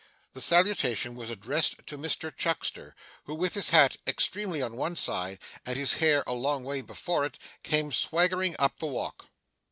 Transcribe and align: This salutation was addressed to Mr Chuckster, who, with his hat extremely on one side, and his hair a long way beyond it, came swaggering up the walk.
This 0.33 0.45
salutation 0.45 1.13
was 1.13 1.29
addressed 1.29 1.85
to 1.85 1.95
Mr 1.95 2.35
Chuckster, 2.35 2.95
who, 3.25 3.35
with 3.35 3.53
his 3.53 3.69
hat 3.69 3.97
extremely 4.07 4.59
on 4.59 4.75
one 4.75 4.95
side, 4.95 5.37
and 5.63 5.77
his 5.77 5.93
hair 6.01 6.23
a 6.25 6.33
long 6.33 6.63
way 6.63 6.81
beyond 6.81 7.25
it, 7.27 7.39
came 7.61 7.91
swaggering 7.91 8.55
up 8.57 8.79
the 8.79 8.87
walk. 8.87 9.27